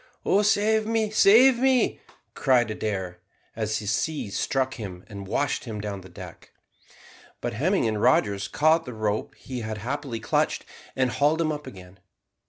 "Oh, 0.25 0.41
save 0.41 0.87
me, 0.87 1.11
save 1.11 1.59
me!" 1.59 2.01
cried 2.33 2.71
Adair, 2.71 3.19
as 3.55 3.79
a 3.83 3.85
sea 3.85 4.31
struck 4.31 4.73
him 4.73 5.03
and 5.05 5.27
washed 5.27 5.65
him 5.65 5.79
down 5.79 6.01
the 6.01 6.09
deck; 6.09 6.53
but 7.39 7.53
Hemming 7.53 7.87
and 7.87 8.01
Rogers 8.01 8.47
caught 8.47 8.85
the 8.85 8.95
rope 8.95 9.35
he 9.35 9.59
had 9.59 9.77
happily 9.77 10.19
clutched 10.19 10.65
and 10.95 11.11
hauled 11.11 11.39
him 11.39 11.51
up 11.51 11.67
again. 11.67 11.99